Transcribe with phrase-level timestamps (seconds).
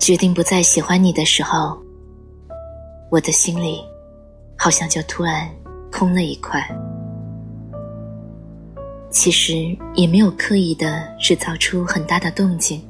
[0.00, 1.78] 决定不再喜欢你的时候，
[3.10, 3.84] 我的心里
[4.56, 5.46] 好像就突然
[5.92, 6.66] 空了一块。
[9.10, 12.82] 其实也没有刻意的制造出很大的动静，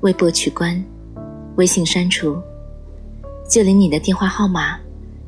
[0.00, 0.84] 微博取关，
[1.56, 2.36] 微信删除，
[3.48, 4.76] 就连你的电话号码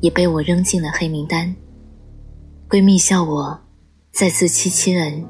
[0.01, 1.55] 也被我扔进了黑名单。
[2.69, 3.57] 闺蜜笑我
[4.11, 5.25] 再自欺欺人，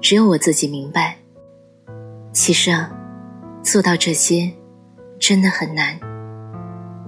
[0.00, 1.16] 只有我自己明白，
[2.32, 2.98] 其实啊。
[3.62, 4.52] 做到这些，
[5.20, 5.98] 真的很难。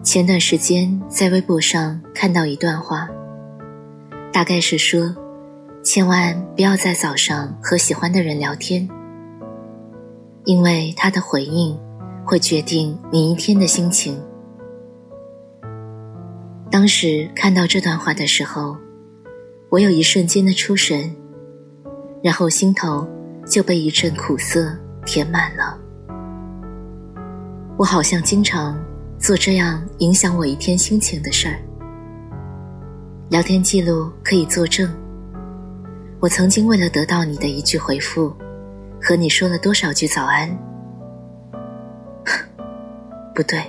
[0.05, 3.09] 前段时间在微博上看到一段话，
[4.33, 5.15] 大概是说，
[5.83, 8.89] 千万不要在早上和喜欢的人聊天，
[10.45, 11.77] 因为他的回应
[12.25, 14.23] 会决定你一天的心情。
[16.71, 18.77] 当时看到这段话的时候，
[19.71, 21.15] 我有一瞬间的出神，
[22.23, 23.07] 然后心头
[23.45, 25.81] 就被一阵苦涩填满了。
[27.77, 28.81] 我好像经常
[29.19, 31.59] 做这样影响我一天心情的事儿。
[33.31, 34.89] 聊天记录可以作证，
[36.21, 38.33] 我曾经为了得到你的一句回复，
[39.03, 40.49] 和你说了多少句早安。
[43.35, 43.65] 不对，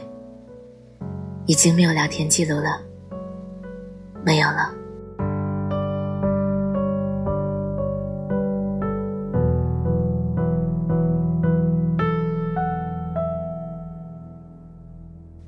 [1.47, 2.79] 已经没有聊天记录了，
[4.23, 4.71] 没有了。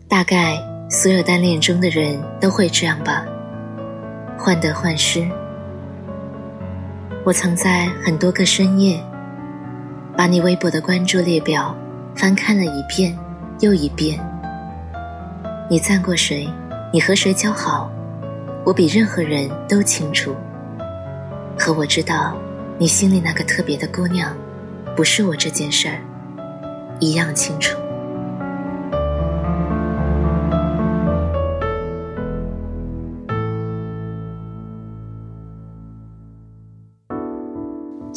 [0.10, 0.58] 大概
[0.90, 3.26] 所有单恋中的人都会这样吧，
[4.40, 5.28] 患得患失。
[7.26, 9.04] 我曾在很多个深夜，
[10.16, 11.76] 把你微博的关注列表
[12.16, 13.14] 翻看了一遍
[13.60, 14.18] 又一遍。
[15.70, 16.48] 你赞过谁？
[16.94, 17.92] 你和谁交好？
[18.66, 20.34] 我比任何人都清楚。
[21.58, 22.34] 可我知道，
[22.78, 24.34] 你心里那个特别的姑娘，
[24.96, 26.00] 不是我这件事儿，
[27.02, 27.78] 一样清楚。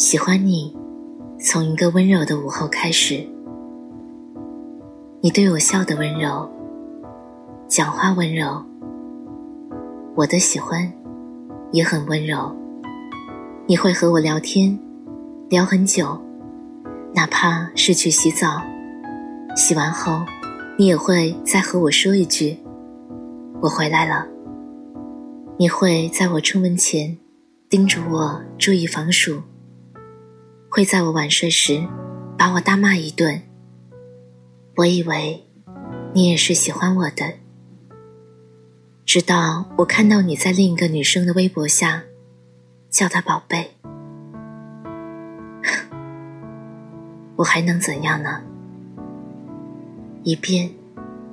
[0.00, 0.74] 喜欢你，
[1.38, 3.22] 从一个温柔的午后开始。
[5.20, 6.48] 你对我笑的温柔，
[7.68, 8.64] 讲话温柔。
[10.14, 10.90] 我的喜欢
[11.70, 12.50] 也很温柔。
[13.66, 14.76] 你会和我聊天，
[15.50, 16.18] 聊很久，
[17.14, 18.62] 哪怕是去洗澡，
[19.54, 20.22] 洗完后，
[20.78, 22.56] 你也会再和我说一句
[23.60, 24.26] ：“我回来了。”
[25.60, 27.18] 你会在我出门前，
[27.68, 29.42] 叮嘱我注意防暑。
[30.72, 31.84] 会在我晚睡时，
[32.38, 33.42] 把我大骂一顿。
[34.76, 35.44] 我以为，
[36.14, 37.34] 你也是喜欢我的。
[39.04, 42.04] 直到我看到你在另一个女生的微博下，
[42.88, 43.72] 叫她宝贝，
[47.34, 48.40] 我还能怎样呢？
[50.22, 50.70] 一遍，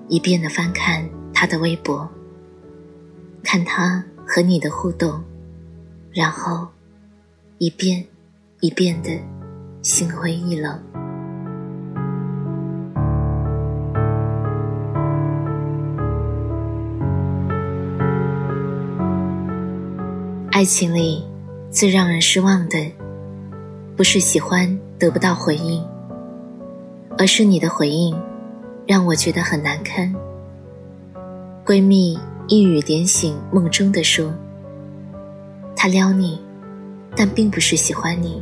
[0.07, 2.09] 一遍的翻看她的微博，
[3.43, 5.23] 看她和你的互动，
[6.11, 6.67] 然后，
[7.59, 8.03] 一遍。
[8.59, 9.11] 已变得
[9.83, 10.79] 心灰意冷。
[20.51, 21.23] 爱情里
[21.69, 22.91] 最让人失望的，
[23.95, 25.85] 不是喜欢得不到回应，
[27.15, 28.19] 而是你的回应
[28.87, 30.11] 让我觉得很难堪。
[31.63, 32.17] 闺蜜
[32.47, 34.33] 一语点醒梦中的说
[35.77, 36.41] ：“他撩你。”
[37.17, 38.41] 但并不是喜欢你。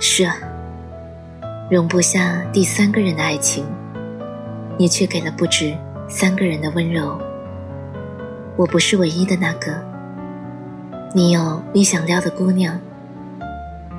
[0.00, 0.36] 是啊，
[1.70, 3.64] 容不下第三个人的爱情，
[4.76, 5.72] 你却给了不止
[6.08, 7.16] 三个人的温柔。
[8.56, 9.80] 我不是唯一的那个，
[11.14, 12.78] 你有你想撩的姑娘，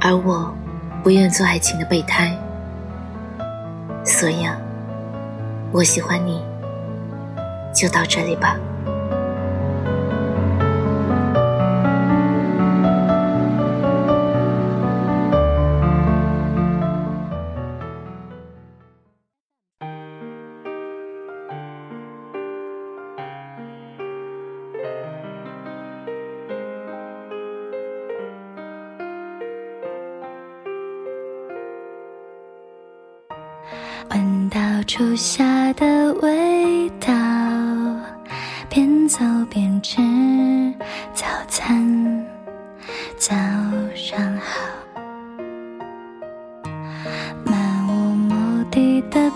[0.02, 0.54] 而我
[1.02, 2.38] 不愿做爱情的备胎。
[4.04, 4.60] 所以啊，
[5.72, 6.44] 我喜欢你，
[7.74, 8.58] 就到这里吧。
[34.10, 37.14] 闻到初夏的味道，
[38.70, 39.20] 边走
[39.50, 39.98] 边吃
[41.14, 42.26] 早餐。
[43.18, 43.36] 早
[43.96, 44.62] 上好，
[47.44, 49.32] 漫无目的的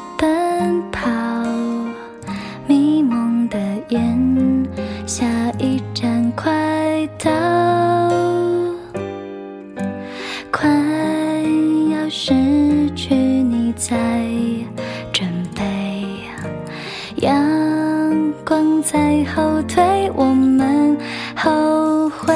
[12.31, 13.97] 失去你在
[15.11, 16.15] 准备，
[17.17, 20.97] 阳光在后退，我们
[21.35, 22.33] 后悔。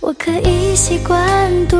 [0.00, 1.78] 我可以习惯独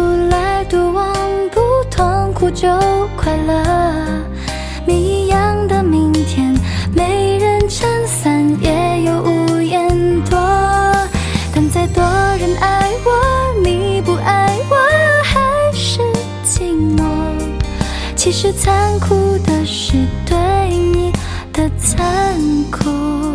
[18.30, 20.36] 其实残酷的是对
[20.68, 21.10] 你
[21.50, 22.38] 的残
[22.70, 23.27] 酷。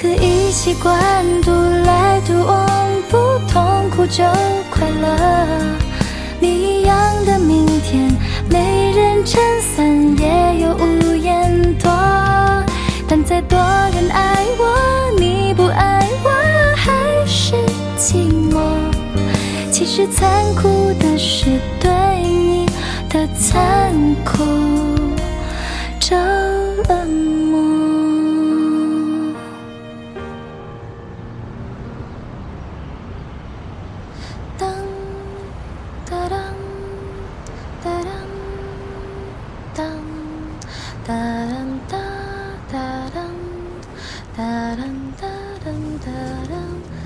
[0.00, 0.96] 可以习惯
[1.42, 1.50] 独
[1.84, 2.68] 来独往，
[3.10, 3.16] 不
[3.52, 4.22] 痛苦就
[4.70, 5.76] 快乐。
[6.40, 8.08] 谜一样的明天，
[8.48, 9.84] 没人撑伞，
[10.16, 11.90] 也有屋檐躲。
[13.08, 16.30] 但再多人爱我，你不爱我，
[16.76, 17.56] 还是
[17.98, 18.60] 寂寞。
[19.72, 21.46] 其实残酷的是
[21.80, 21.90] 对
[22.22, 22.68] 你。
[23.08, 23.92] 的残
[24.24, 24.44] 酷，
[25.98, 26.16] 着
[26.86, 27.37] 了魔。
[44.38, 44.44] 哒
[44.76, 44.84] 哒
[45.20, 45.26] 哒
[45.64, 45.72] 哒
[46.06, 46.12] 哒
[46.48, 46.97] 哒